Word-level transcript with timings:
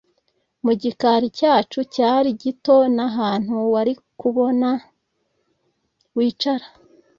mu 0.63 0.73
gikari 0.81 1.27
cyacu, 1.39 1.79
cyari 1.93 2.29
gito, 2.41 2.77
nahantu 2.95 3.53
warikubona 3.73 4.69
wicara 6.15 6.65